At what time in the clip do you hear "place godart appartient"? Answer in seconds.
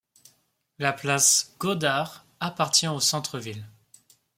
0.93-2.87